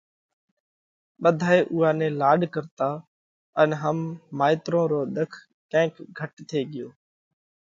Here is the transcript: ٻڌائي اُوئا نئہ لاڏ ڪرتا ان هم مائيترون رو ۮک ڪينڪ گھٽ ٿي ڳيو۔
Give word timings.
ٻڌائي 1.21 1.59
اُوئا 1.71 1.89
نئہ 1.97 2.09
لاڏ 2.21 2.41
ڪرتا 2.53 2.89
ان 3.61 3.69
هم 3.81 3.97
مائيترون 4.37 4.85
رو 4.91 5.01
ۮک 5.15 5.31
ڪينڪ 5.71 5.93
گھٽ 6.17 6.33
ٿي 6.49 6.59
ڳيو۔ 6.71 6.87